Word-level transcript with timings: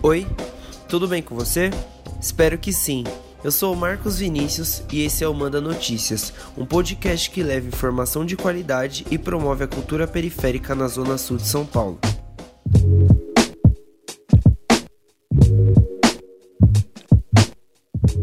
Oi, 0.00 0.24
tudo 0.88 1.08
bem 1.08 1.20
com 1.20 1.34
você? 1.34 1.70
Espero 2.20 2.56
que 2.56 2.72
sim. 2.72 3.02
Eu 3.42 3.50
sou 3.50 3.74
o 3.74 3.76
Marcos 3.76 4.18
Vinícius 4.20 4.84
e 4.92 5.02
esse 5.02 5.24
é 5.24 5.28
o 5.28 5.34
Manda 5.34 5.60
Notícias, 5.60 6.32
um 6.56 6.64
podcast 6.64 7.28
que 7.28 7.42
leva 7.42 7.66
informação 7.66 8.24
de 8.24 8.36
qualidade 8.36 9.04
e 9.10 9.18
promove 9.18 9.64
a 9.64 9.66
cultura 9.66 10.06
periférica 10.06 10.72
na 10.72 10.86
Zona 10.86 11.18
Sul 11.18 11.36
de 11.36 11.48
São 11.48 11.66
Paulo. 11.66 11.98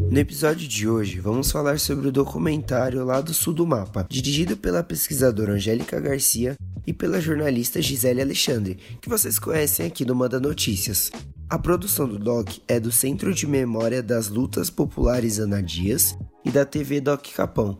No 0.09 0.17
episódio 0.17 0.65
de 0.65 0.87
hoje, 0.87 1.19
vamos 1.19 1.51
falar 1.51 1.77
sobre 1.77 2.07
o 2.07 2.11
documentário 2.11 3.03
Lá 3.03 3.19
do 3.19 3.33
Sul 3.33 3.53
do 3.53 3.67
Mapa, 3.67 4.07
dirigido 4.09 4.55
pela 4.55 4.81
pesquisadora 4.81 5.51
Angélica 5.51 5.99
Garcia 5.99 6.55
e 6.87 6.93
pela 6.93 7.19
jornalista 7.19 7.81
Gisele 7.81 8.21
Alexandre, 8.21 8.79
que 9.01 9.09
vocês 9.09 9.37
conhecem 9.37 9.85
aqui 9.85 10.05
do 10.05 10.15
Manda 10.15 10.39
Notícias. 10.39 11.11
A 11.47 11.59
produção 11.59 12.07
do 12.07 12.17
doc 12.17 12.49
é 12.67 12.79
do 12.79 12.91
Centro 12.91 13.31
de 13.31 13.45
Memória 13.45 14.01
das 14.01 14.29
Lutas 14.29 14.71
Populares 14.71 15.37
Ana 15.37 15.61
Dias 15.61 16.17
e 16.43 16.49
da 16.49 16.65
TV 16.65 16.99
Doc 16.99 17.23
Capão. 17.35 17.77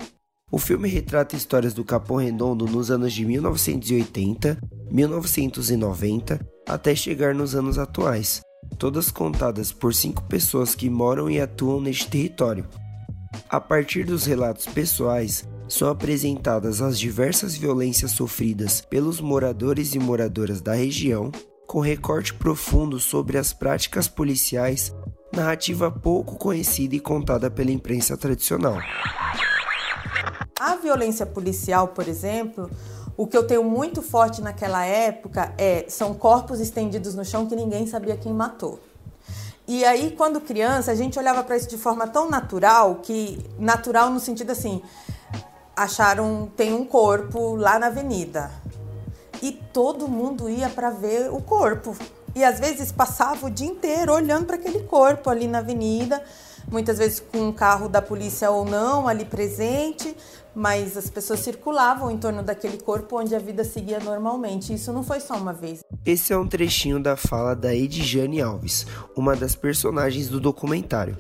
O 0.52 0.60
filme 0.60 0.88
retrata 0.88 1.36
histórias 1.36 1.74
do 1.74 1.84
Capão 1.84 2.18
Redondo 2.18 2.68
nos 2.68 2.92
anos 2.92 3.12
de 3.12 3.26
1980, 3.26 4.60
1990 4.92 6.48
até 6.68 6.96
chegar 6.96 7.34
nos 7.34 7.56
anos 7.56 7.80
atuais, 7.80 8.42
todas 8.78 9.10
contadas 9.10 9.72
por 9.72 9.96
cinco 9.96 10.24
pessoas 10.26 10.76
que 10.76 10.88
moram 10.88 11.28
e 11.28 11.42
atuam 11.42 11.82
neste 11.82 12.08
território. 12.08 12.68
A 13.50 13.60
partir 13.60 14.06
dos 14.06 14.26
relatos 14.26 14.68
pessoais, 14.68 15.44
são 15.68 15.90
apresentadas 15.90 16.84
as 16.84 17.00
diversas 17.00 17.56
violências 17.56 18.12
sofridas 18.12 18.82
pelos 18.82 19.20
moradores 19.20 19.96
e 19.96 20.00
moradoras 20.00 20.62
da 20.62 20.76
região 20.76 21.32
com 21.68 21.80
recorte 21.80 22.34
profundo 22.34 23.00
sobre 23.00 23.38
as 23.38 23.52
práticas 23.54 24.08
policiais, 24.08 24.94
narrativa 25.32 25.92
pouco 25.92 26.38
conhecida 26.38 26.96
e 26.96 27.00
contada 27.00 27.50
pela 27.50 27.72
imprensa 27.72 28.16
tradicional. 28.16 28.78
A 30.60 30.76
violência 30.76 31.26
policial, 31.26 31.90
por 31.90 32.08
exemplo, 32.08 32.70
o 33.18 33.28
que 33.28 33.36
eu 33.36 33.46
tenho 33.46 33.64
muito 33.64 34.02
forte 34.02 34.42
naquela 34.42 34.86
época 34.86 35.54
é 35.58 35.86
são 35.90 36.14
corpos 36.14 36.60
estendidos 36.60 37.16
no 37.16 37.26
chão 37.26 37.46
que 37.46 37.56
ninguém 37.56 37.86
sabia 37.88 38.16
quem 38.16 38.34
matou. 38.34 38.80
E 39.68 39.84
aí, 39.84 40.12
quando 40.12 40.40
criança, 40.40 40.92
a 40.92 40.96
gente 40.96 41.18
olhava 41.18 41.44
para 41.44 41.58
isso 41.58 41.68
de 41.68 41.78
forma 41.78 42.08
tão 42.08 42.30
natural 42.30 42.96
que 43.02 43.40
natural 43.58 44.12
no 44.12 44.20
sentido 44.20 44.52
assim, 44.52 44.82
acharam 45.76 46.50
tem 46.56 46.74
um 46.74 46.86
corpo 46.86 47.56
lá 47.56 47.80
na 47.80 47.88
avenida 47.88 48.52
e 49.42 49.52
todo 49.52 50.08
mundo 50.08 50.50
ia 50.50 50.70
para 50.70 50.90
ver 50.90 51.32
o 51.32 51.42
corpo. 51.42 51.96
E 52.36 52.44
às 52.44 52.60
vezes 52.60 52.92
passava 52.92 53.48
o 53.48 53.50
dia 53.50 53.68
inteiro 53.68 54.14
olhando 54.14 54.46
para 54.46 54.58
aquele 54.58 54.80
corpo 54.82 55.30
ali 55.30 55.48
na 55.48 55.60
avenida, 55.60 56.22
muitas 56.70 56.98
vezes 56.98 57.20
com 57.20 57.48
um 57.48 57.52
carro 57.52 57.88
da 57.88 58.02
polícia 58.02 58.52
ou 58.52 58.66
não 58.66 59.08
ali 59.08 59.24
presente, 59.24 60.16
mas 60.54 60.98
as 60.98 61.10
pessoas 61.10 61.40
circulavam 61.40 62.12
em 62.12 62.18
torno 62.18 62.44
daquele 62.44 62.78
corpo 62.78 63.20
onde 63.20 63.36
a 63.36 63.40
vida 63.40 63.64
seguia 63.64 64.00
normalmente. 64.00 64.74
Isso 64.74 64.92
não 64.92 65.04
foi 65.04 65.20
só 65.20 65.36
uma 65.36 65.54
vez. 65.54 65.80
Esse 66.06 66.34
é 66.34 66.38
um 66.38 66.48
trechinho 66.48 67.02
da 67.02 67.16
fala 67.16 67.56
da 67.56 67.74
Edjane 67.74 68.42
Alves, 68.42 68.86
uma 69.16 69.36
das 69.36 69.56
personagens 69.56 70.28
do 70.28 70.40
documentário. 70.40 71.18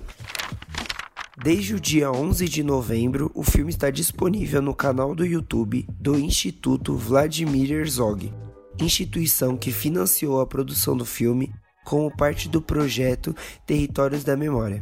Desde 1.43 1.75
o 1.75 1.79
dia 1.79 2.09
11 2.09 2.47
de 2.47 2.63
novembro, 2.63 3.29
o 3.35 3.43
filme 3.43 3.69
está 3.69 3.89
disponível 3.89 4.61
no 4.61 4.73
canal 4.73 5.13
do 5.13 5.25
YouTube 5.25 5.85
do 5.99 6.17
Instituto 6.17 6.95
Vladimir 6.95 7.73
Herzog, 7.73 8.33
instituição 8.79 9.57
que 9.57 9.69
financiou 9.69 10.39
a 10.39 10.47
produção 10.47 10.95
do 10.95 11.03
filme 11.03 11.51
como 11.83 12.09
parte 12.09 12.47
do 12.47 12.61
projeto 12.61 13.35
Territórios 13.65 14.23
da 14.23 14.37
Memória. 14.37 14.81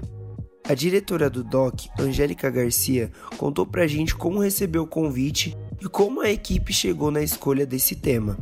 A 0.63 0.75
diretora 0.75 1.27
do 1.27 1.43
DOC, 1.43 1.89
Angélica 1.99 2.51
Garcia, 2.51 3.11
contou 3.35 3.65
pra 3.65 3.87
gente 3.87 4.13
como 4.13 4.39
recebeu 4.39 4.83
o 4.83 4.87
convite 4.87 5.57
e 5.81 5.85
como 5.89 6.21
a 6.21 6.29
equipe 6.29 6.71
chegou 6.71 7.09
na 7.09 7.23
escolha 7.23 7.65
desse 7.65 7.95
tema. 7.95 8.37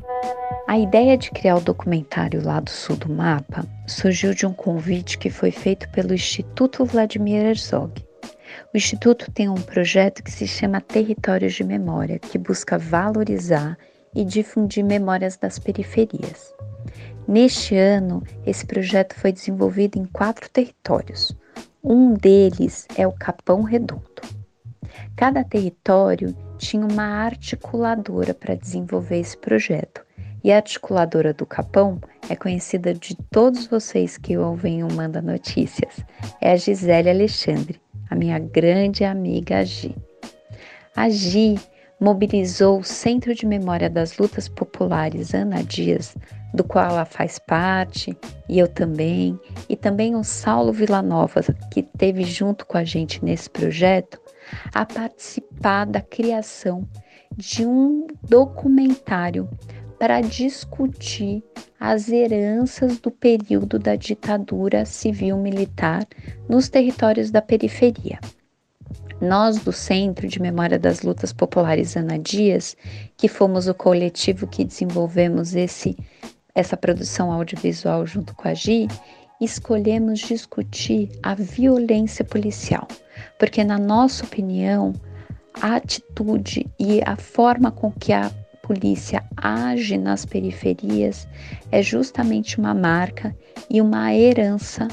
A 0.71 0.79
ideia 0.79 1.17
de 1.17 1.31
criar 1.31 1.57
o 1.57 1.59
documentário 1.59 2.41
lá 2.41 2.61
do 2.61 2.69
sul 2.69 2.95
do 2.95 3.11
mapa 3.11 3.65
surgiu 3.85 4.33
de 4.33 4.45
um 4.45 4.53
convite 4.53 5.17
que 5.17 5.29
foi 5.29 5.51
feito 5.51 5.89
pelo 5.89 6.13
Instituto 6.13 6.85
Vladimir 6.85 7.45
Herzog. 7.45 8.01
O 8.73 8.77
Instituto 8.77 9.29
tem 9.33 9.49
um 9.49 9.55
projeto 9.55 10.23
que 10.23 10.31
se 10.31 10.47
chama 10.47 10.79
Territórios 10.79 11.55
de 11.55 11.65
Memória, 11.65 12.19
que 12.19 12.37
busca 12.37 12.77
valorizar 12.77 13.77
e 14.15 14.23
difundir 14.23 14.81
memórias 14.85 15.35
das 15.35 15.59
periferias. 15.59 16.55
Neste 17.27 17.75
ano, 17.75 18.23
esse 18.45 18.65
projeto 18.65 19.13
foi 19.15 19.33
desenvolvido 19.33 19.99
em 19.99 20.05
quatro 20.05 20.49
territórios. 20.49 21.35
Um 21.83 22.13
deles 22.13 22.87
é 22.95 23.05
o 23.05 23.11
Capão 23.11 23.63
Redondo. 23.63 24.21
Cada 25.17 25.43
território 25.43 26.33
tinha 26.57 26.87
uma 26.87 27.25
articuladora 27.25 28.33
para 28.33 28.55
desenvolver 28.55 29.19
esse 29.19 29.35
projeto 29.35 30.09
e 30.43 30.51
a 30.51 30.57
articuladora 30.57 31.33
do 31.33 31.45
Capão 31.45 31.99
é 32.29 32.35
conhecida 32.35 32.93
de 32.93 33.15
todos 33.29 33.67
vocês 33.67 34.17
que 34.17 34.37
ouvem 34.37 34.83
o 34.83 34.91
Manda 34.91 35.21
Notícias. 35.21 36.03
É 36.39 36.51
a 36.51 36.55
Gisele 36.55 37.09
Alexandre, 37.09 37.79
a 38.09 38.15
minha 38.15 38.39
grande 38.39 39.03
amiga 39.03 39.63
Gi. 39.63 39.95
A 40.95 41.09
Gi 41.09 41.59
mobilizou 41.99 42.79
o 42.79 42.83
Centro 42.83 43.35
de 43.35 43.45
Memória 43.45 43.87
das 43.89 44.17
Lutas 44.17 44.47
Populares 44.47 45.35
Ana 45.35 45.63
Dias, 45.63 46.17
do 46.53 46.63
qual 46.63 46.89
ela 46.89 47.05
faz 47.05 47.37
parte, 47.37 48.17
e 48.49 48.57
eu 48.57 48.67
também, 48.67 49.39
e 49.69 49.75
também 49.75 50.15
o 50.15 50.23
Saulo 50.23 50.73
Villanova, 50.73 51.41
que 51.71 51.83
teve 51.83 52.23
junto 52.23 52.65
com 52.65 52.77
a 52.77 52.83
gente 52.83 53.23
nesse 53.23 53.49
projeto, 53.49 54.19
a 54.73 54.83
participar 54.83 55.85
da 55.85 56.01
criação 56.01 56.87
de 57.37 57.65
um 57.65 58.07
documentário 58.23 59.47
para 60.01 60.19
discutir 60.19 61.43
as 61.79 62.09
heranças 62.09 62.97
do 62.97 63.11
período 63.11 63.77
da 63.77 63.95
ditadura 63.95 64.83
civil-militar 64.83 66.07
nos 66.49 66.67
territórios 66.67 67.29
da 67.29 67.39
periferia. 67.39 68.19
Nós 69.21 69.59
do 69.59 69.71
Centro 69.71 70.27
de 70.27 70.41
Memória 70.41 70.79
das 70.79 71.03
Lutas 71.03 71.31
Populares 71.31 71.95
Ana 71.95 72.17
Dias, 72.17 72.75
que 73.15 73.27
fomos 73.27 73.67
o 73.67 73.75
coletivo 73.75 74.47
que 74.47 74.65
desenvolvemos 74.65 75.53
esse 75.53 75.95
essa 76.55 76.75
produção 76.75 77.31
audiovisual 77.31 78.03
junto 78.07 78.33
com 78.33 78.47
a 78.47 78.55
Gi, 78.55 78.87
escolhemos 79.39 80.17
discutir 80.17 81.11
a 81.21 81.35
violência 81.35 82.25
policial, 82.25 82.87
porque 83.37 83.63
na 83.63 83.77
nossa 83.77 84.25
opinião, 84.25 84.93
a 85.61 85.75
atitude 85.75 86.65
e 86.79 87.01
a 87.05 87.15
forma 87.15 87.71
com 87.71 87.91
que 87.91 88.11
a 88.11 88.31
polícia 88.71 89.21
age 89.35 89.97
nas 89.97 90.25
periferias 90.25 91.27
é 91.73 91.83
justamente 91.83 92.57
uma 92.57 92.73
marca 92.73 93.35
e 93.69 93.81
uma 93.81 94.15
herança 94.15 94.87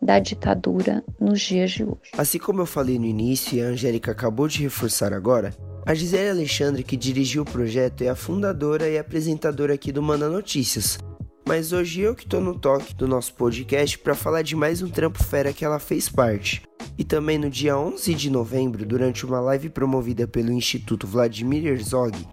da 0.00 0.18
ditadura 0.18 1.04
nos 1.20 1.38
dias 1.42 1.72
de 1.72 1.84
hoje. 1.84 2.10
Assim 2.16 2.38
como 2.38 2.62
eu 2.62 2.66
falei 2.66 2.98
no 2.98 3.04
início 3.04 3.58
e 3.58 3.60
a 3.60 3.66
Angélica 3.66 4.12
acabou 4.12 4.48
de 4.48 4.62
reforçar 4.62 5.12
agora, 5.12 5.54
a 5.84 5.92
Gisele 5.92 6.30
Alexandre, 6.30 6.82
que 6.82 6.96
dirigiu 6.96 7.42
o 7.42 7.44
projeto, 7.44 8.02
é 8.02 8.08
a 8.08 8.14
fundadora 8.14 8.88
e 8.88 8.96
apresentadora 8.96 9.74
aqui 9.74 9.92
do 9.92 10.02
Manda 10.02 10.30
Notícias. 10.30 10.98
Mas 11.46 11.72
hoje 11.74 12.00
eu 12.00 12.14
que 12.14 12.26
tô 12.26 12.40
no 12.40 12.58
toque 12.58 12.94
do 12.94 13.06
nosso 13.06 13.34
podcast 13.34 13.98
para 13.98 14.14
falar 14.14 14.40
de 14.40 14.56
mais 14.56 14.80
um 14.80 14.88
trampo 14.88 15.22
fera 15.22 15.52
que 15.52 15.66
ela 15.66 15.78
fez 15.78 16.08
parte. 16.08 16.62
E 16.96 17.04
também 17.04 17.36
no 17.36 17.50
dia 17.50 17.76
11 17.76 18.14
de 18.14 18.30
novembro, 18.30 18.86
durante 18.86 19.26
uma 19.26 19.40
live 19.40 19.68
promovida 19.68 20.26
pelo 20.26 20.50
Instituto 20.50 21.06
Vladimir 21.06 21.66
Herzog, 21.66 22.26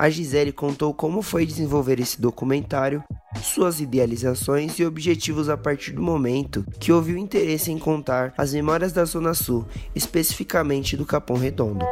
a 0.00 0.08
Gisele 0.08 0.50
contou 0.50 0.94
como 0.94 1.20
foi 1.20 1.44
desenvolver 1.44 2.00
esse 2.00 2.18
documentário, 2.18 3.04
suas 3.42 3.82
idealizações 3.82 4.78
e 4.78 4.86
objetivos 4.86 5.50
a 5.50 5.58
partir 5.58 5.92
do 5.92 6.00
momento 6.00 6.64
que 6.80 6.90
houve 6.90 7.12
o 7.12 7.18
interesse 7.18 7.70
em 7.70 7.78
contar 7.78 8.32
as 8.38 8.54
memórias 8.54 8.92
da 8.92 9.04
Zona 9.04 9.34
Sul, 9.34 9.66
especificamente 9.94 10.96
do 10.96 11.04
Capão 11.04 11.36
Redondo. 11.36 11.84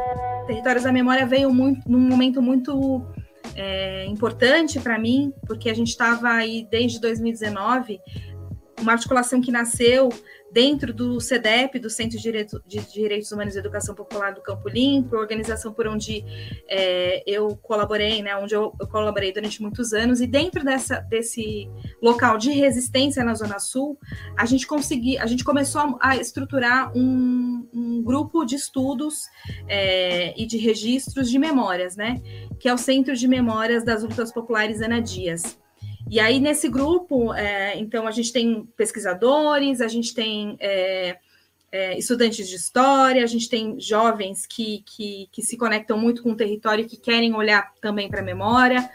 Territórios 0.47 0.85
da 0.85 0.91
Memória 0.91 1.23
veio 1.27 1.53
muito, 1.53 1.87
num 1.87 1.99
momento 1.99 2.41
muito 2.41 3.05
é, 3.55 4.07
importante 4.07 4.79
para 4.79 4.97
mim, 4.97 5.31
porque 5.45 5.69
a 5.69 5.75
gente 5.75 5.89
estava 5.89 6.29
aí 6.29 6.67
desde 6.71 6.99
2019, 6.99 8.01
uma 8.81 8.93
articulação 8.93 9.41
que 9.41 9.51
nasceu 9.51 10.09
dentro 10.51 10.93
do 10.93 11.19
CEDEP, 11.19 11.79
do 11.79 11.89
Centro 11.89 12.17
de, 12.17 12.31
de 12.65 12.91
Direitos 12.91 13.31
Humanos 13.31 13.55
e 13.55 13.59
Educação 13.59 13.93
Popular 13.93 14.33
do 14.33 14.41
Campo 14.41 14.67
Limpo, 14.67 15.15
organização 15.15 15.71
por 15.73 15.87
onde 15.87 16.23
é, 16.67 17.23
eu 17.25 17.55
colaborei, 17.57 18.21
né, 18.21 18.35
onde 18.35 18.55
eu, 18.55 18.73
eu, 18.79 18.87
colaborei 18.87 19.31
durante 19.31 19.61
muitos 19.61 19.93
anos, 19.93 20.21
e 20.21 20.27
dentro 20.27 20.63
dessa, 20.63 20.99
desse 21.01 21.69
local 22.01 22.37
de 22.37 22.51
resistência 22.51 23.23
na 23.23 23.33
Zona 23.33 23.59
Sul, 23.59 23.97
a 24.37 24.45
gente 24.45 24.65
conseguiu, 24.65 25.21
a 25.21 25.25
gente 25.25 25.43
começou 25.43 25.81
a, 25.81 26.09
a 26.09 26.17
estruturar 26.17 26.91
um, 26.95 27.67
um, 27.73 28.01
grupo 28.01 28.45
de 28.45 28.55
estudos 28.55 29.25
é, 29.67 30.33
e 30.39 30.45
de 30.45 30.57
registros 30.57 31.29
de 31.29 31.37
memórias, 31.37 31.95
né, 31.95 32.21
que 32.59 32.67
é 32.67 32.73
o 32.73 32.77
Centro 32.77 33.15
de 33.15 33.27
Memórias 33.27 33.83
das 33.83 34.03
Lutas 34.03 34.31
Populares 34.31 34.81
Ana 34.81 35.01
Dias. 35.01 35.58
E 36.09 36.19
aí, 36.19 36.39
nesse 36.39 36.67
grupo, 36.67 37.33
é, 37.33 37.77
então, 37.77 38.07
a 38.07 38.11
gente 38.11 38.33
tem 38.33 38.67
pesquisadores, 38.75 39.79
a 39.79 39.87
gente 39.87 40.13
tem 40.13 40.57
é, 40.59 41.17
é, 41.71 41.97
estudantes 41.97 42.49
de 42.49 42.55
história, 42.55 43.23
a 43.23 43.27
gente 43.27 43.47
tem 43.47 43.79
jovens 43.79 44.47
que, 44.47 44.83
que, 44.85 45.29
que, 45.31 45.43
se 45.43 45.55
conectam 45.55 45.97
muito 45.97 46.23
com 46.23 46.31
o 46.31 46.35
território 46.35 46.83
e 46.83 46.87
que 46.87 46.97
querem 46.97 47.35
olhar 47.35 47.71
também 47.79 48.09
para 48.09 48.21
a 48.21 48.23
memória. 48.23 48.89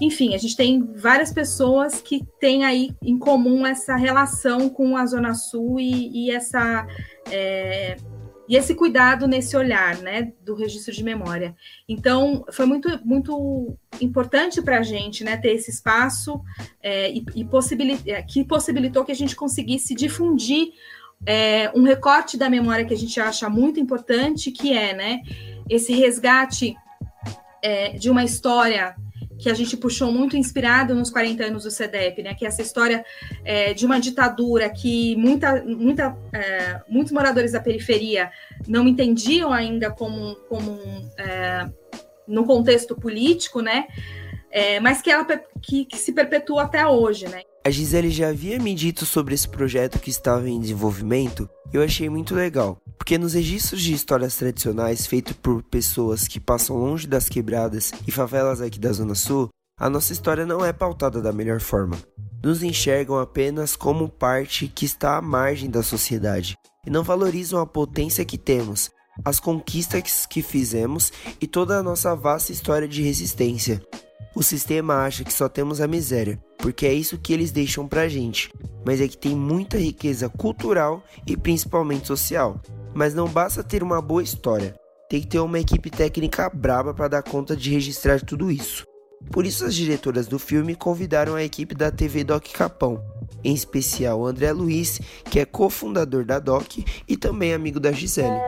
Enfim, 0.00 0.34
a 0.34 0.38
gente 0.38 0.56
tem 0.56 0.84
várias 0.94 1.32
pessoas 1.32 2.00
que 2.00 2.24
têm 2.40 2.64
aí 2.64 2.90
em 3.02 3.18
comum 3.18 3.64
essa 3.64 3.96
relação 3.96 4.68
com 4.68 4.96
a 4.96 5.06
Zona 5.06 5.34
Sul 5.34 5.78
e, 5.78 6.26
e 6.26 6.30
essa. 6.30 6.86
E 8.48 8.56
esse 8.56 8.74
cuidado 8.74 9.28
nesse 9.28 9.56
olhar, 9.56 9.98
né, 9.98 10.32
do 10.42 10.54
registro 10.54 10.92
de 10.94 11.04
memória. 11.04 11.54
Então, 11.88 12.44
foi 12.50 12.64
muito, 12.64 12.88
muito 13.04 13.76
importante 14.00 14.62
para 14.62 14.78
a 14.78 14.82
gente, 14.82 15.22
né, 15.22 15.36
ter 15.36 15.52
esse 15.52 15.70
espaço 15.70 16.40
é, 16.82 17.12
e, 17.12 17.24
e 17.34 18.10
é, 18.10 18.22
que 18.22 18.44
possibilitou 18.44 19.04
que 19.04 19.12
a 19.12 19.16
gente 19.16 19.36
conseguisse 19.36 19.94
difundir 19.94 20.68
é, 21.26 21.70
um 21.74 21.82
recorte 21.82 22.36
da 22.36 22.48
memória 22.48 22.84
que 22.84 22.94
a 22.94 22.98
gente 22.98 23.20
acha 23.20 23.50
muito 23.50 23.78
importante, 23.78 24.50
que 24.50 24.72
é 24.72 24.94
né, 24.94 25.20
esse 25.68 25.92
resgate 25.92 26.74
é, 27.62 27.90
de 27.90 28.08
uma 28.08 28.24
história 28.24 28.96
que 29.38 29.48
a 29.48 29.54
gente 29.54 29.76
puxou 29.76 30.12
muito 30.12 30.36
inspirado 30.36 30.94
nos 30.94 31.10
40 31.10 31.44
anos 31.44 31.62
do 31.64 31.70
CEDEP, 31.70 32.22
né, 32.22 32.34
que 32.34 32.44
é 32.44 32.48
essa 32.48 32.60
história 32.60 33.04
é, 33.44 33.72
de 33.72 33.86
uma 33.86 34.00
ditadura 34.00 34.68
que 34.68 35.14
muita, 35.16 35.62
muita, 35.64 36.16
é, 36.32 36.80
muitos 36.88 37.12
moradores 37.12 37.52
da 37.52 37.60
periferia 37.60 38.30
não 38.66 38.86
entendiam 38.88 39.52
ainda 39.52 39.90
como, 39.90 40.34
como 40.48 40.78
é, 41.16 41.68
no 42.26 42.44
contexto 42.44 42.96
político, 42.96 43.60
né, 43.60 43.86
é, 44.50 44.80
mas 44.80 45.00
que, 45.00 45.10
ela, 45.10 45.24
que, 45.62 45.84
que 45.84 45.96
se 45.96 46.12
perpetua 46.12 46.64
até 46.64 46.86
hoje, 46.86 47.28
né. 47.28 47.42
A 47.68 47.70
Gisele 47.70 48.08
já 48.08 48.30
havia 48.30 48.58
me 48.58 48.74
dito 48.74 49.04
sobre 49.04 49.34
esse 49.34 49.46
projeto 49.46 49.98
que 49.98 50.08
estava 50.08 50.48
em 50.48 50.58
desenvolvimento 50.58 51.46
e 51.70 51.76
eu 51.76 51.82
achei 51.82 52.08
muito 52.08 52.34
legal, 52.34 52.78
porque 52.96 53.18
nos 53.18 53.34
registros 53.34 53.82
de 53.82 53.92
histórias 53.92 54.36
tradicionais 54.36 55.06
feitos 55.06 55.34
por 55.34 55.62
pessoas 55.64 56.26
que 56.26 56.40
passam 56.40 56.78
longe 56.78 57.06
das 57.06 57.28
quebradas 57.28 57.92
e 58.06 58.10
favelas 58.10 58.62
aqui 58.62 58.80
da 58.80 58.90
Zona 58.90 59.14
Sul, 59.14 59.50
a 59.78 59.90
nossa 59.90 60.14
história 60.14 60.46
não 60.46 60.64
é 60.64 60.72
pautada 60.72 61.20
da 61.20 61.30
melhor 61.30 61.60
forma. 61.60 61.98
Nos 62.42 62.62
enxergam 62.62 63.18
apenas 63.18 63.76
como 63.76 64.08
parte 64.08 64.66
que 64.66 64.86
está 64.86 65.18
à 65.18 65.20
margem 65.20 65.68
da 65.68 65.82
sociedade 65.82 66.56
e 66.86 66.90
não 66.90 67.02
valorizam 67.02 67.60
a 67.60 67.66
potência 67.66 68.24
que 68.24 68.38
temos, 68.38 68.88
as 69.22 69.38
conquistas 69.38 70.24
que 70.24 70.40
fizemos 70.40 71.12
e 71.38 71.46
toda 71.46 71.76
a 71.76 71.82
nossa 71.82 72.16
vasta 72.16 72.50
história 72.50 72.88
de 72.88 73.02
resistência. 73.02 73.82
O 74.34 74.42
sistema 74.42 75.04
acha 75.04 75.24
que 75.24 75.32
só 75.32 75.48
temos 75.48 75.80
a 75.80 75.86
miséria, 75.86 76.38
porque 76.58 76.86
é 76.86 76.92
isso 76.92 77.18
que 77.18 77.32
eles 77.32 77.50
deixam 77.50 77.88
pra 77.88 78.08
gente, 78.08 78.52
mas 78.84 79.00
é 79.00 79.08
que 79.08 79.16
tem 79.16 79.34
muita 79.34 79.78
riqueza 79.78 80.28
cultural 80.28 81.02
e 81.26 81.36
principalmente 81.36 82.06
social. 82.06 82.60
Mas 82.94 83.14
não 83.14 83.26
basta 83.26 83.64
ter 83.64 83.82
uma 83.82 84.00
boa 84.00 84.22
história, 84.22 84.74
tem 85.08 85.20
que 85.20 85.26
ter 85.26 85.40
uma 85.40 85.58
equipe 85.58 85.90
técnica 85.90 86.50
braba 86.50 86.92
para 86.94 87.08
dar 87.08 87.22
conta 87.22 87.56
de 87.56 87.70
registrar 87.70 88.20
tudo 88.20 88.50
isso. 88.50 88.84
Por 89.32 89.44
isso 89.44 89.64
as 89.64 89.74
diretoras 89.74 90.26
do 90.26 90.38
filme 90.38 90.74
convidaram 90.74 91.34
a 91.34 91.42
equipe 91.42 91.74
da 91.74 91.90
TV 91.90 92.22
Doc 92.22 92.46
Capão, 92.52 93.02
em 93.44 93.54
especial 93.54 94.26
André 94.26 94.52
Luiz, 94.52 95.00
que 95.30 95.38
é 95.38 95.44
cofundador 95.44 96.24
da 96.24 96.38
Doc 96.38 96.78
e 97.08 97.16
também 97.16 97.54
amigo 97.54 97.78
da 97.78 97.92
Gisele. 97.92 98.40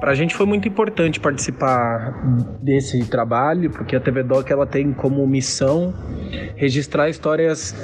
Para 0.00 0.12
a 0.12 0.14
gente 0.14 0.34
foi 0.34 0.46
muito 0.46 0.68
importante 0.68 1.18
participar 1.18 2.12
desse 2.62 3.04
trabalho, 3.06 3.70
porque 3.70 3.96
a 3.96 4.00
TV 4.00 4.22
Doc 4.22 4.50
ela 4.50 4.66
tem 4.66 4.92
como 4.92 5.26
missão 5.26 5.94
registrar 6.54 7.08
histórias 7.08 7.74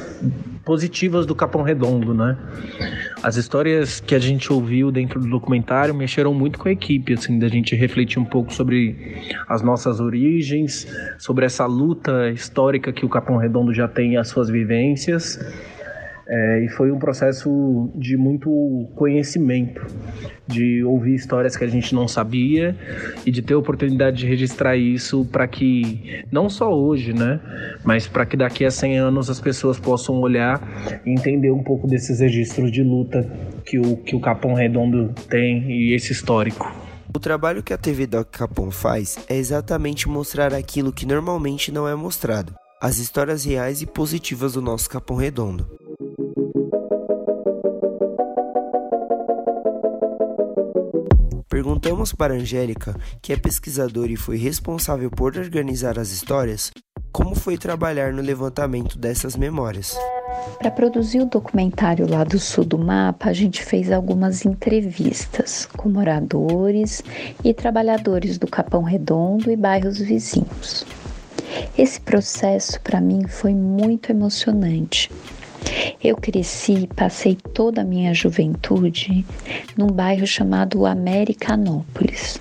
positivas 0.65 1.27
do 1.27 1.35
Capão 1.35 1.63
Redondo, 1.63 2.15
né? 2.15 2.37
As 3.23 3.37
histórias 3.37 4.01
que 4.01 4.15
a 4.15 4.19
gente 4.19 4.53
ouviu 4.53 4.93
dentro 4.93 5.21
do 5.21 5.29
documentário 5.29 5.95
mexeram 5.95 6.33
muito 6.35 6.59
com 6.59 6.69
a 6.69 6.73
equipe, 6.73 7.15
assim, 7.15 7.39
da 7.39 7.49
gente 7.49 7.75
refletir 7.75 8.19
um 8.19 8.25
pouco 8.25 8.53
sobre 8.53 9.17
as 9.49 9.63
nossas 9.63 9.99
origens, 9.99 10.87
sobre 11.19 11.45
essa 11.45 11.67
luta 11.67 12.31
histórica 12.31 12.93
que 12.93 13.05
o 13.05 13.09
Capão 13.09 13.37
Redondo 13.37 13.73
já 13.73 13.89
tem 13.89 14.17
as 14.17 14.29
suas 14.29 14.49
vivências 14.49 15.39
é, 16.35 16.65
e 16.65 16.69
foi 16.69 16.91
um 16.91 16.99
processo 16.99 17.91
de 17.95 18.17
muito 18.17 18.89
conhecimento, 18.97 19.87
de 20.49 20.83
ouvir 20.83 21.15
histórias 21.15 21.59
que 21.59 21.63
a 21.63 21.69
gente 21.69 21.95
não 21.95 22.09
sabia 22.09 22.75
e 23.27 23.31
de 23.31 23.43
ter 23.43 23.53
a 23.53 23.59
oportunidade 23.59 24.17
de 24.17 24.27
registrar 24.27 24.75
isso 24.75 25.27
para 25.27 25.47
que, 25.47 26.25
não 26.33 26.49
só 26.49 26.73
hoje, 26.73 27.13
né, 27.13 27.39
mas 27.85 28.09
para 28.09 28.25
que 28.25 28.35
daqui 28.35 28.65
a 28.65 28.71
100 28.71 28.99
anos 28.99 29.29
as 29.29 29.41
pessoas 29.41 29.79
possam 29.79 30.21
olhar 30.23 31.03
e 31.05 31.11
entender 31.11 31.51
um 31.51 31.63
pouco 31.63 31.87
desses 31.87 32.21
registros 32.21 32.73
de 32.73 32.83
luta 32.83 33.29
que 33.67 33.79
o, 33.79 33.99
que 33.99 34.17
o 34.17 34.21
Capão 34.21 34.55
Redondo 34.55 35.13
tem 35.29 35.71
e 35.71 35.95
esse 35.95 36.13
histórico. 36.13 36.75
O 37.15 37.21
trabalho 37.21 37.63
que 37.63 37.75
a 37.75 37.79
TV 37.79 38.07
Doc 38.07 38.29
Capão 38.31 38.71
faz 38.71 39.19
é 39.29 39.37
exatamente 39.37 40.09
mostrar 40.09 40.55
aquilo 40.55 40.95
que 40.95 41.05
normalmente 41.05 41.71
não 41.71 41.87
é 41.87 41.95
mostrado, 41.95 42.55
as 42.81 42.97
histórias 42.97 43.45
reais 43.45 43.83
e 43.83 43.87
positivas 43.87 44.55
do 44.55 44.63
nosso 44.63 44.89
Capão 44.89 45.17
Redondo. 45.19 45.82
Perguntamos 51.93 52.15
para 52.15 52.33
Angélica, 52.33 52.97
que 53.21 53.35
é 53.35 53.37
pesquisadora 53.37 54.11
e 54.11 54.17
foi 54.17 54.39
responsável 54.39 55.11
por 55.11 55.37
organizar 55.37 55.99
as 55.99 56.11
histórias, 56.11 56.73
como 57.13 57.35
foi 57.35 57.59
trabalhar 57.59 58.15
no 58.15 58.23
levantamento 58.23 58.97
dessas 58.97 59.37
memórias. 59.37 59.95
Para 60.59 60.71
produzir 60.71 61.21
o 61.21 61.27
documentário 61.27 62.09
lá 62.09 62.25
do 62.25 62.39
sul 62.39 62.65
do 62.65 62.79
mapa, 62.79 63.29
a 63.29 63.33
gente 63.35 63.63
fez 63.63 63.93
algumas 63.93 64.47
entrevistas 64.47 65.67
com 65.67 65.91
moradores 65.91 67.05
e 67.45 67.53
trabalhadores 67.53 68.39
do 68.39 68.47
Capão 68.47 68.83
Redondo 68.83 69.51
e 69.51 69.57
bairros 69.57 69.99
vizinhos. 69.99 70.87
Esse 71.77 72.01
processo 72.01 72.81
para 72.81 73.03
mim 73.03 73.29
foi 73.29 73.55
muito 73.55 74.11
emocionante, 74.11 75.11
eu 76.03 76.17
cresci 76.17 76.73
e 76.73 76.87
passei 76.87 77.37
toda 77.55 77.83
a 77.83 77.85
minha 77.85 78.13
juventude 78.13 79.25
num 79.77 79.87
bairro 79.89 80.27
chamado 80.27 80.87
Americanópolis. 80.87 82.39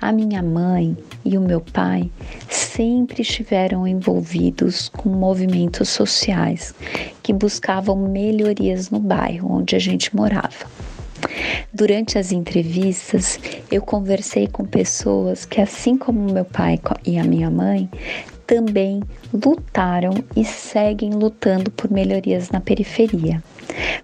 A 0.00 0.12
minha 0.12 0.42
mãe 0.42 0.96
e 1.24 1.36
o 1.36 1.40
meu 1.40 1.60
pai 1.60 2.10
sempre 2.48 3.22
estiveram 3.22 3.86
envolvidos 3.86 4.88
com 4.88 5.08
movimentos 5.08 5.88
sociais 5.88 6.74
que 7.22 7.32
buscavam 7.32 7.96
melhorias 7.96 8.90
no 8.90 8.98
bairro 8.98 9.52
onde 9.52 9.76
a 9.76 9.78
gente 9.78 10.14
morava. 10.14 10.66
Durante 11.72 12.18
as 12.18 12.32
entrevistas, 12.32 13.38
eu 13.70 13.82
conversei 13.82 14.46
com 14.46 14.64
pessoas 14.64 15.44
que, 15.44 15.60
assim 15.60 15.96
como 15.96 16.32
meu 16.32 16.44
pai 16.44 16.80
e 17.04 17.18
a 17.18 17.24
minha 17.24 17.50
mãe, 17.50 17.88
também 18.48 19.02
lutaram 19.32 20.24
e 20.34 20.42
seguem 20.42 21.10
lutando 21.10 21.70
por 21.70 21.90
melhorias 21.90 22.48
na 22.48 22.60
periferia. 22.60 23.44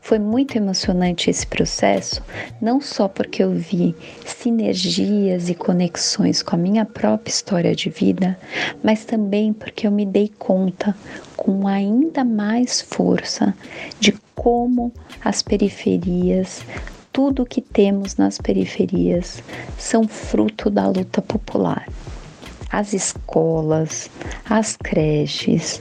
Foi 0.03 0.19
muito 0.19 0.55
emocionante 0.57 1.31
esse 1.31 1.47
processo, 1.47 2.23
não 2.61 2.79
só 2.79 3.09
porque 3.09 3.43
eu 3.43 3.51
vi 3.53 3.97
sinergias 4.27 5.49
e 5.49 5.55
conexões 5.55 6.43
com 6.43 6.55
a 6.55 6.59
minha 6.59 6.85
própria 6.85 7.31
história 7.31 7.75
de 7.75 7.89
vida, 7.89 8.39
mas 8.83 9.07
também 9.07 9.51
porque 9.55 9.87
eu 9.87 9.91
me 9.91 10.05
dei 10.05 10.31
conta 10.39 10.95
com 11.35 11.67
ainda 11.67 12.23
mais 12.23 12.83
força 12.83 13.55
de 13.99 14.13
como 14.35 14.93
as 15.25 15.43
periferias 15.43 16.63
tudo 17.11 17.47
que 17.47 17.61
temos 17.61 18.17
nas 18.17 18.39
periferias 18.39 19.43
são 19.79 20.07
fruto 20.07 20.69
da 20.69 20.87
luta 20.89 21.23
popular 21.23 21.87
as 22.79 22.93
escolas, 22.93 24.11
as 24.49 24.77
creches, 24.77 25.81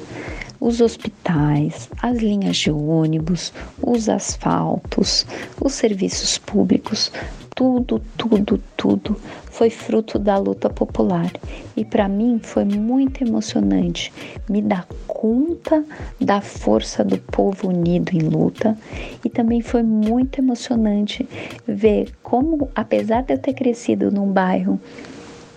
os 0.60 0.80
hospitais, 0.80 1.90
as 2.02 2.18
linhas 2.20 2.58
de 2.58 2.72
ônibus, 2.72 3.52
os 3.82 4.08
asfaltos, 4.08 5.26
os 5.60 5.74
serviços 5.74 6.38
públicos, 6.38 7.12
tudo, 7.56 8.00
tudo, 8.16 8.62
tudo 8.78 9.18
foi 9.46 9.70
fruto 9.70 10.18
da 10.18 10.38
luta 10.38 10.70
popular. 10.70 11.32
E 11.76 11.84
para 11.84 12.08
mim 12.08 12.40
foi 12.42 12.64
muito 12.64 13.24
emocionante 13.24 14.14
me 14.48 14.62
dar 14.62 14.88
conta 15.08 15.84
da 16.20 16.42
força 16.42 17.04
do 17.04 17.18
povo 17.18 17.70
unido 17.70 18.12
em 18.14 18.22
luta 18.22 18.78
e 19.26 19.30
também 19.30 19.62
foi 19.62 19.82
muito 19.82 20.40
emocionante 20.40 21.28
ver 21.68 22.14
como, 22.22 22.70
apesar 22.76 23.24
de 23.24 23.34
eu 23.34 23.38
ter 23.38 23.54
crescido 23.54 24.12
num 24.12 24.32
bairro 24.32 24.80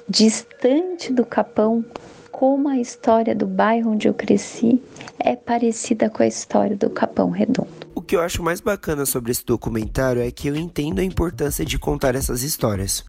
distante 0.09 1.13
do 1.13 1.25
Capão, 1.25 1.85
como 2.31 2.69
a 2.69 2.79
história 2.79 3.35
do 3.35 3.47
bairro 3.47 3.93
onde 3.93 4.09
eu 4.09 4.15
cresci 4.15 4.81
é 5.19 5.35
parecida 5.35 6.09
com 6.09 6.23
a 6.23 6.27
história 6.27 6.77
do 6.77 6.91
Capão 6.91 7.31
Redondo. 7.31 7.87
O 7.95 8.03
que 8.03 8.15
eu 8.15 8.21
acho 8.21 8.43
mais 8.43 8.61
bacana 8.61 9.07
sobre 9.07 9.33
esse 9.33 9.45
documentário 9.45 10.23
é 10.23 10.31
que 10.31 10.49
eu 10.49 10.55
entendo 10.55 11.01
a 11.01 11.05
importância 11.05 11.65
de 11.65 11.79
contar 11.79 12.15
essas 12.15 12.43
histórias. 12.43 13.05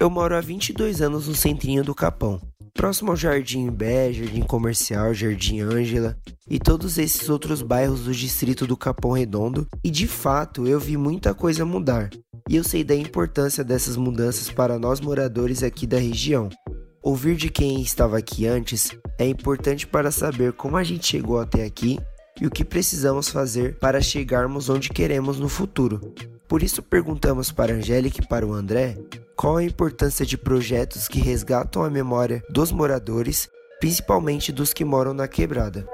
Eu 0.00 0.10
moro 0.10 0.34
há 0.34 0.40
22 0.40 1.00
anos 1.00 1.28
no 1.28 1.34
centrinho 1.34 1.84
do 1.84 1.94
Capão, 1.94 2.40
próximo 2.74 3.10
ao 3.10 3.16
Jardim 3.16 3.70
Bé, 3.70 4.12
Jardim 4.12 4.42
Comercial, 4.42 5.14
Jardim 5.14 5.60
Ângela 5.60 6.16
e 6.48 6.58
todos 6.58 6.98
esses 6.98 7.28
outros 7.28 7.62
bairros 7.62 8.04
do 8.04 8.12
distrito 8.12 8.66
do 8.66 8.76
Capão 8.76 9.12
Redondo, 9.12 9.66
e 9.82 9.90
de 9.90 10.06
fato 10.06 10.66
eu 10.66 10.80
vi 10.80 10.96
muita 10.96 11.34
coisa 11.34 11.64
mudar. 11.64 12.10
E 12.48 12.56
eu 12.56 12.64
sei 12.64 12.82
da 12.82 12.94
importância 12.94 13.62
dessas 13.62 13.96
mudanças 13.96 14.50
para 14.50 14.78
nós 14.78 15.00
moradores 15.00 15.62
aqui 15.62 15.86
da 15.86 15.98
região. 15.98 16.48
Ouvir 17.02 17.36
de 17.36 17.48
quem 17.48 17.80
estava 17.80 18.18
aqui 18.18 18.46
antes 18.46 18.90
é 19.18 19.26
importante 19.26 19.86
para 19.86 20.10
saber 20.10 20.52
como 20.52 20.76
a 20.76 20.84
gente 20.84 21.06
chegou 21.06 21.40
até 21.40 21.64
aqui 21.64 21.98
e 22.40 22.46
o 22.46 22.50
que 22.50 22.64
precisamos 22.64 23.28
fazer 23.28 23.78
para 23.78 24.00
chegarmos 24.00 24.68
onde 24.68 24.88
queremos 24.88 25.38
no 25.38 25.48
futuro. 25.48 26.14
Por 26.48 26.62
isso 26.62 26.82
perguntamos 26.82 27.50
para 27.50 27.72
a 27.72 27.76
Angélica 27.76 28.20
e 28.22 28.26
para 28.26 28.46
o 28.46 28.52
André 28.52 28.96
qual 29.36 29.56
a 29.56 29.64
importância 29.64 30.24
de 30.24 30.36
projetos 30.36 31.08
que 31.08 31.20
resgatam 31.20 31.82
a 31.82 31.90
memória 31.90 32.42
dos 32.48 32.70
moradores, 32.72 33.48
principalmente 33.80 34.52
dos 34.52 34.72
que 34.72 34.84
moram 34.84 35.12
na 35.14 35.28
quebrada. 35.28 35.86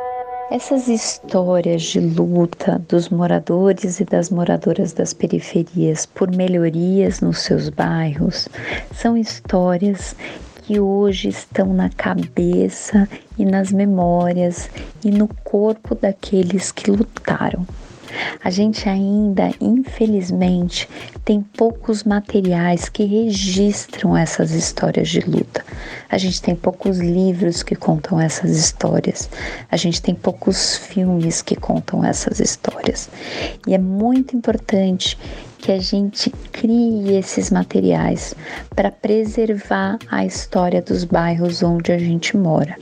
Essas 0.51 0.89
histórias 0.89 1.83
de 1.83 2.01
luta 2.01 2.83
dos 2.89 3.11
moradores 3.11 4.01
e 4.01 4.05
das 4.05 4.31
moradoras 4.31 4.95
das 4.95 5.13
periferias 5.13 6.07
por 6.07 6.35
melhorias 6.35 7.21
nos 7.21 7.41
seus 7.41 7.69
bairros 7.69 8.49
são 8.95 9.15
histórias 9.15 10.17
que 10.63 10.81
hoje 10.81 11.29
estão 11.29 11.75
na 11.75 11.91
cabeça 11.91 13.07
e 13.39 13.45
nas 13.45 13.71
memórias 13.71 14.71
e 15.05 15.11
no 15.11 15.29
corpo 15.45 15.95
daqueles 15.95 16.73
que 16.73 16.91
lutaram. 16.91 17.67
A 18.43 18.51
gente 18.51 18.89
ainda, 18.89 19.51
infelizmente, 19.61 20.89
tem 21.25 21.43
poucos 21.43 22.05
materiais 22.05 22.89
que 22.89 23.05
registram 23.05 24.17
essas 24.17 24.53
histórias 24.53 25.09
de 25.09 25.21
luta. 25.21 25.65
A 26.09 26.17
gente 26.17 26.41
tem 26.41 26.55
poucos 26.55 26.99
livros 26.99 27.63
que 27.63 27.75
contam 27.75 28.21
essas 28.21 28.51
histórias. 28.57 29.29
A 29.71 29.77
gente 29.77 30.01
tem 30.01 30.15
poucos 30.15 30.77
filmes 30.77 31.43
que 31.43 31.57
contam 31.57 32.05
essas 32.05 32.41
histórias. 32.41 33.11
E 33.67 33.75
é 33.75 33.79
muito 33.79 34.37
importante 34.37 35.19
que 35.59 35.73
a 35.73 35.79
gente 35.79 36.31
crie 36.53 37.17
esses 37.17 37.51
materiais 37.51 38.35
para 38.75 38.91
preservar 38.91 39.99
a 40.11 40.25
história 40.25 40.81
dos 40.81 41.05
bairros 41.05 41.63
onde 41.63 41.93
a 41.93 41.99
gente 41.99 42.37
mora. 42.37 42.77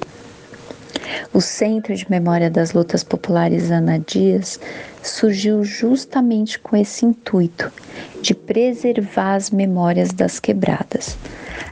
O 1.32 1.40
Centro 1.40 1.94
de 1.94 2.08
Memória 2.10 2.50
das 2.50 2.72
Lutas 2.72 3.02
Populares 3.02 3.70
Ana 3.70 3.98
Dias 3.98 4.58
surgiu 5.08 5.64
justamente 5.64 6.58
com 6.58 6.76
esse 6.76 7.04
intuito 7.04 7.72
de 8.20 8.34
preservar 8.34 9.34
as 9.34 9.50
memórias 9.50 10.12
das 10.12 10.40
quebradas. 10.40 11.16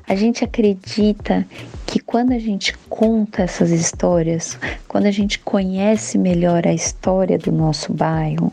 A 0.06 0.14
gente 0.14 0.44
acredita 0.44 1.46
que 1.86 1.98
quando 1.98 2.32
a 2.32 2.38
gente 2.38 2.76
conta 2.88 3.42
essas 3.42 3.70
histórias, 3.70 4.58
quando 4.88 5.06
a 5.06 5.10
gente 5.10 5.38
conhece 5.38 6.18
melhor 6.18 6.66
a 6.66 6.72
história 6.72 7.38
do 7.38 7.52
nosso 7.52 7.92
bairro, 7.92 8.52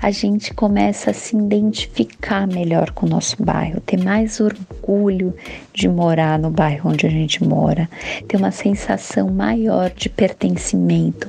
a 0.00 0.10
gente 0.10 0.52
começa 0.52 1.10
a 1.10 1.14
se 1.14 1.36
identificar 1.36 2.46
melhor 2.46 2.90
com 2.90 3.06
o 3.06 3.08
nosso 3.08 3.42
bairro, 3.42 3.80
ter 3.80 4.02
mais 4.02 4.40
orgulho 4.40 5.34
de 5.72 5.88
morar 5.88 6.38
no 6.38 6.50
bairro 6.50 6.90
onde 6.90 7.06
a 7.06 7.10
gente 7.10 7.42
mora, 7.42 7.88
ter 8.28 8.36
uma 8.36 8.50
sensação 8.50 9.30
maior 9.30 9.90
de 9.90 10.08
pertencimento, 10.08 11.28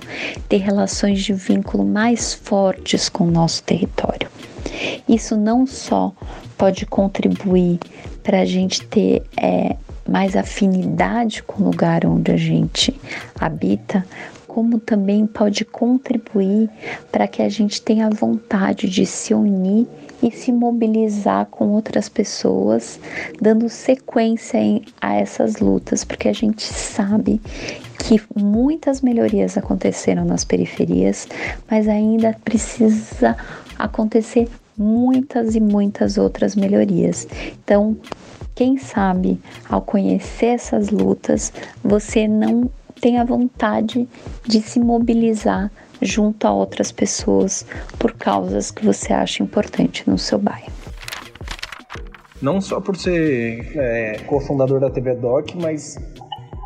ter 0.50 0.58
relações 0.58 1.24
de 1.24 1.34
vínculo 1.34 1.86
mais 1.86 2.34
fortes 2.34 2.67
com 3.12 3.26
o 3.26 3.32
nosso 3.32 3.64
território. 3.64 4.30
Isso 5.08 5.36
não 5.36 5.66
só 5.66 6.14
pode 6.58 6.86
contribuir 6.86 7.80
para 8.24 8.42
a 8.42 8.46
gente 8.46 8.86
ter 8.86 9.24
é, 9.38 9.76
mais 10.08 10.36
afinidade 10.36 11.44
com 11.44 11.64
o 11.64 11.66
lugar 11.66 12.06
onde 12.06 12.32
a 12.32 12.38
gente 12.38 13.00
habita, 13.40 14.06
como 14.48 14.80
também 14.80 15.28
pode 15.28 15.64
contribuir 15.64 16.70
para 17.12 17.28
que 17.28 17.42
a 17.42 17.50
gente 17.50 17.82
tenha 17.82 18.10
vontade 18.10 18.90
de 18.90 19.06
se 19.06 19.34
unir 19.34 19.88
e 20.22 20.32
se 20.32 20.52
mobilizar 20.52 21.46
com 21.48 21.70
outras 21.70 22.10
pessoas, 22.10 23.00
dando 23.42 23.70
sequência 23.70 24.60
a 25.00 25.16
essas 25.16 25.58
lutas, 25.58 26.04
porque 26.04 26.28
a 26.28 26.34
gente 26.34 26.64
sabe 26.64 27.40
que 28.00 28.22
muitas 28.36 29.02
melhorias 29.02 29.58
aconteceram 29.58 30.26
nas 30.26 30.44
periferias, 30.44 31.28
mas 31.70 31.88
ainda 31.88 32.36
precisa 32.44 33.36
acontecer 33.78 34.48
muitas 34.78 35.56
e 35.56 35.60
muitas 35.60 36.18
outras 36.18 36.56
melhorias. 36.56 37.28
Então, 37.64 37.98
quem 38.54 38.78
sabe 38.78 39.40
ao 39.70 39.82
conhecer 39.82 40.48
essas 40.48 40.90
lutas, 40.90 41.52
você 41.84 42.28
não 42.28 42.70
tenha 43.00 43.24
vontade 43.24 44.08
de 44.46 44.62
se 44.62 44.80
mobilizar 44.80 45.72
junto 46.02 46.46
a 46.46 46.52
outras 46.52 46.92
pessoas 46.92 47.66
por 47.98 48.14
causas 48.14 48.72
que 48.72 48.86
você 48.86 49.14
acha 49.14 49.44
importante 49.44 50.04
no 50.08 50.18
seu 50.18 50.38
bairro. 50.38 50.72
Não 52.42 52.62
só 52.62 52.80
por 52.80 52.96
ser 52.96 53.72
é, 53.76 54.20
cofundador 54.28 54.80
da 54.80 54.90
TV 54.90 55.16
Doc, 55.16 55.56
mas 55.56 55.98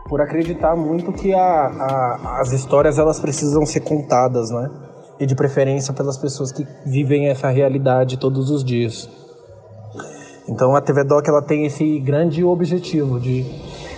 por 0.10 0.20
acreditar 0.20 0.76
muito 0.76 1.14
que 1.14 1.34
a, 1.34 1.40
a, 1.40 2.42
as 2.42 2.52
histórias 2.52 3.00
elas 3.00 3.20
precisam 3.20 3.66
ser 3.66 3.80
contadas, 3.80 4.52
né? 4.52 4.70
E 5.18 5.26
de 5.26 5.36
preferência 5.36 5.94
pelas 5.94 6.18
pessoas 6.18 6.52
que 6.52 6.68
vivem 6.86 7.28
essa 7.28 7.50
realidade 7.50 8.18
todos 8.18 8.50
os 8.50 8.64
dias. 8.64 9.10
Então 10.50 10.76
a 10.76 10.82
TV 10.82 11.06
Doc 11.06 11.26
ela 11.28 11.42
tem 11.42 11.66
esse 11.66 12.00
grande 12.00 12.44
objetivo 12.44 13.20
de 13.20 13.46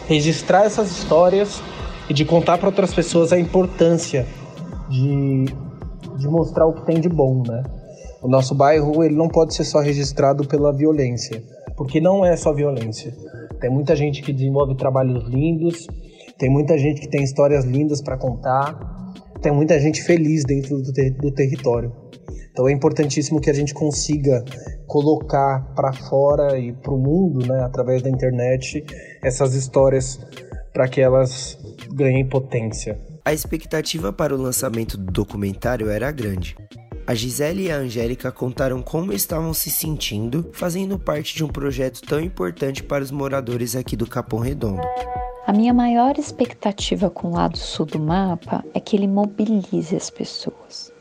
registrar 0.07 0.65
essas 0.65 0.91
histórias 0.91 1.63
e 2.07 2.13
de 2.13 2.23
contar 2.25 2.59
para 2.59 2.67
outras 2.67 2.93
pessoas 2.93 3.33
a 3.33 3.39
importância 3.39 4.27
de, 4.93 5.45
de 6.19 6.27
mostrar 6.27 6.67
o 6.67 6.73
que 6.73 6.85
tem 6.85 6.99
de 6.99 7.09
bom, 7.09 7.41
né? 7.47 7.63
O 8.21 8.27
nosso 8.27 8.53
bairro 8.53 9.03
ele 9.03 9.15
não 9.15 9.27
pode 9.27 9.53
ser 9.53 9.65
só 9.65 9.79
registrado 9.79 10.47
pela 10.47 10.71
violência, 10.71 11.43
porque 11.75 11.99
não 11.99 12.23
é 12.23 12.37
só 12.37 12.53
violência. 12.53 13.13
Tem 13.59 13.69
muita 13.69 13.95
gente 13.95 14.21
que 14.21 14.31
desenvolve 14.31 14.75
trabalhos 14.75 15.27
lindos, 15.27 15.87
tem 16.37 16.49
muita 16.49 16.77
gente 16.77 17.01
que 17.01 17.09
tem 17.09 17.23
histórias 17.23 17.65
lindas 17.65 18.01
para 18.01 18.17
contar, 18.17 19.13
tem 19.41 19.51
muita 19.51 19.79
gente 19.79 20.01
feliz 20.03 20.45
dentro 20.45 20.81
do, 20.81 20.93
ter 20.93 21.11
do 21.11 21.31
território. 21.31 21.91
Então 22.51 22.67
é 22.67 22.71
importantíssimo 22.71 23.41
que 23.41 23.49
a 23.49 23.53
gente 23.53 23.73
consiga 23.73 24.43
colocar 24.85 25.73
para 25.75 25.91
fora 25.91 26.59
e 26.59 26.71
para 26.71 26.93
o 26.93 26.97
mundo, 26.97 27.45
né, 27.47 27.63
através 27.63 28.03
da 28.03 28.09
internet, 28.09 28.85
essas 29.23 29.55
histórias 29.55 30.19
para 30.71 30.87
que 30.87 31.01
elas 31.01 31.57
ganhem 31.93 32.27
potência. 32.27 32.97
A 33.25 33.31
expectativa 33.31 34.11
para 34.11 34.35
o 34.35 34.41
lançamento 34.41 34.97
do 34.97 35.09
documentário 35.09 35.89
era 35.89 36.11
grande. 36.11 36.57
A 37.07 37.15
Gisele 37.15 37.67
e 37.67 37.71
a 37.71 37.77
Angélica 37.77 38.31
contaram 38.33 38.81
como 38.81 39.13
estavam 39.13 39.53
se 39.53 39.69
sentindo 39.69 40.49
fazendo 40.51 40.99
parte 40.99 41.33
de 41.33 41.43
um 41.43 41.47
projeto 41.47 42.01
tão 42.01 42.19
importante 42.19 42.83
para 42.83 43.01
os 43.01 43.11
moradores 43.11 43.77
aqui 43.77 43.95
do 43.95 44.05
Capão 44.05 44.39
Redondo. 44.39 44.81
A 45.47 45.53
minha 45.53 45.73
maior 45.73 46.19
expectativa 46.19 47.09
com 47.09 47.29
o 47.29 47.33
lado 47.33 47.57
sul 47.57 47.85
do 47.85 47.99
mapa 47.99 48.63
é 48.73 48.79
que 48.81 48.95
ele 48.95 49.07
mobilize 49.07 49.95
as 49.95 50.09
pessoas. 50.09 50.91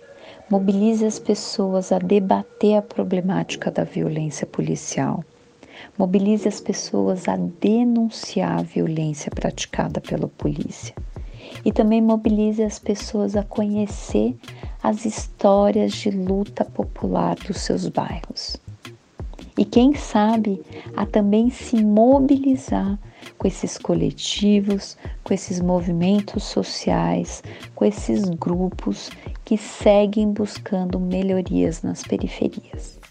Mobilize 0.49 1.05
as 1.05 1.19
pessoas 1.19 1.91
a 1.91 1.99
debater 1.99 2.77
a 2.77 2.83
problemática 2.83 3.69
da 3.69 3.83
violência 3.83 4.47
policial 4.47 5.25
mobilize 5.99 6.49
as 6.49 6.61
pessoas 6.61 7.29
a 7.29 7.37
denunciar 7.37 8.61
a 8.61 8.63
violência 8.63 9.31
praticada 9.31 10.01
pela 10.01 10.29
polícia. 10.29 10.95
E 11.65 11.73
também 11.73 12.01
mobilize 12.01 12.63
as 12.63 12.79
pessoas 12.79 13.37
a 13.37 13.43
conhecer 13.43 14.37
as 14.83 15.05
histórias 15.05 15.93
de 15.93 16.11
luta 16.11 16.65
popular 16.65 17.37
dos 17.37 17.59
seus 17.61 17.89
bairros. 17.89 18.57
E 19.57 19.65
quem 19.65 19.95
sabe 19.95 20.63
a 20.97 21.05
também 21.05 21.51
se 21.51 21.85
mobilizar 21.85 22.99
com 23.37 23.47
esses 23.47 23.77
coletivos, 23.77 24.97
com 25.23 25.35
esses 25.35 25.61
movimentos 25.61 26.45
sociais, 26.45 27.43
com 27.75 27.85
esses 27.85 28.25
grupos 28.31 29.11
que 29.45 29.59
seguem 29.59 30.33
buscando 30.33 30.99
melhorias 30.99 31.83
nas 31.83 32.03
periferias 32.03 33.03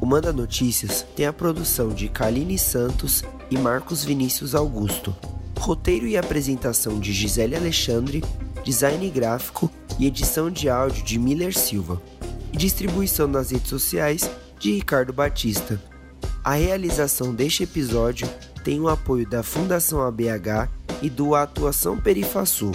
O 0.00 0.06
Manda 0.06 0.32
Notícias 0.32 1.04
tem 1.14 1.26
a 1.26 1.32
produção 1.32 1.90
de 1.90 2.08
Kaline 2.08 2.58
Santos 2.58 3.22
e 3.50 3.58
Marcos 3.58 4.02
Vinícius 4.02 4.54
Augusto. 4.54 5.14
Roteiro 5.58 6.06
e 6.06 6.16
apresentação 6.16 6.98
de 6.98 7.12
Gisele 7.12 7.54
Alexandre, 7.54 8.24
design 8.64 9.10
gráfico 9.10 9.70
e 9.98 10.06
edição 10.06 10.50
de 10.50 10.70
áudio 10.70 11.04
de 11.04 11.18
Miller 11.18 11.54
Silva. 11.54 12.00
E 12.50 12.56
distribuição 12.56 13.28
nas 13.28 13.50
redes 13.50 13.68
sociais 13.68 14.30
de 14.58 14.72
Ricardo 14.72 15.12
Batista. 15.12 15.78
A 16.44 16.54
realização 16.54 17.34
deste 17.34 17.64
episódio 17.64 18.28
tem 18.62 18.80
o 18.80 18.88
apoio 18.88 19.28
da 19.28 19.42
Fundação 19.42 20.02
ABH 20.02 20.68
e 21.02 21.10
do 21.10 21.34
Atuação 21.34 21.98
Perifasul. 21.98 22.72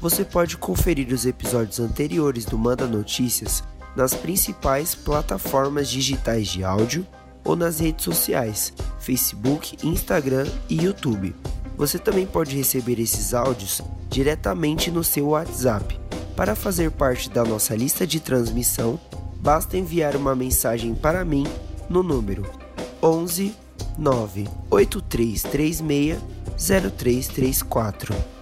Você 0.00 0.24
pode 0.24 0.56
conferir 0.56 1.12
os 1.12 1.26
episódios 1.26 1.80
anteriores 1.80 2.44
do 2.44 2.56
Manda 2.56 2.86
Notícias 2.86 3.62
nas 3.96 4.14
principais 4.14 4.94
plataformas 4.94 5.88
digitais 5.88 6.48
de 6.48 6.62
áudio 6.62 7.06
ou 7.44 7.56
nas 7.56 7.78
redes 7.78 8.04
sociais, 8.04 8.72
Facebook, 8.98 9.76
Instagram 9.86 10.46
e 10.68 10.82
YouTube. 10.82 11.34
Você 11.76 11.98
também 11.98 12.26
pode 12.26 12.56
receber 12.56 13.00
esses 13.00 13.34
áudios 13.34 13.82
diretamente 14.08 14.90
no 14.90 15.02
seu 15.02 15.28
WhatsApp. 15.28 15.98
Para 16.36 16.54
fazer 16.54 16.90
parte 16.90 17.28
da 17.28 17.44
nossa 17.44 17.74
lista 17.74 18.06
de 18.06 18.20
transmissão, 18.20 18.98
basta 19.40 19.76
enviar 19.76 20.16
uma 20.16 20.34
mensagem 20.34 20.94
para 20.94 21.24
mim 21.24 21.44
no 21.88 22.02
número 22.02 22.63
11 23.04 23.52
98336 23.98 26.18
0334. 26.56 28.33